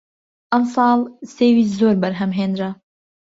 [0.51, 0.99] ئەمساڵ
[1.35, 2.71] سێوی زۆر بەرهەم هێنرا